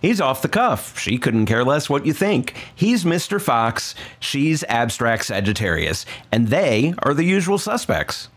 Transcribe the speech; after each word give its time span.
He's 0.00 0.20
off 0.20 0.42
the 0.42 0.48
cuff. 0.48 0.98
She 0.98 1.18
couldn't 1.18 1.46
care 1.46 1.64
less 1.64 1.90
what 1.90 2.06
you 2.06 2.12
think. 2.12 2.54
He's 2.74 3.04
Mr. 3.04 3.40
Fox. 3.40 3.94
She's 4.20 4.64
abstract 4.64 5.26
Sagittarius. 5.26 6.06
And 6.30 6.48
they 6.48 6.94
are 7.00 7.14
the 7.14 7.24
usual 7.24 7.58
suspects. 7.58 8.28